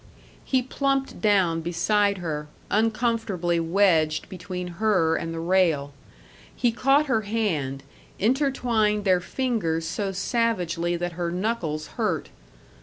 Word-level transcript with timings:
He 0.43 0.63
plumped 0.63 1.21
down 1.21 1.61
beside 1.61 2.17
her, 2.17 2.47
uncomfortably 2.71 3.59
wedged 3.59 4.29
between 4.29 4.67
her 4.83 5.15
and 5.15 5.31
the 5.31 5.39
rail. 5.39 5.93
He 6.55 6.71
caught 6.71 7.05
her 7.05 7.21
hand, 7.21 7.83
intertwined 8.17 9.05
their 9.05 9.21
fingers 9.21 9.85
so 9.85 10.11
savagely 10.11 10.95
that 10.95 11.11
her 11.11 11.29
knuckles 11.29 11.85
hurt. 11.97 12.29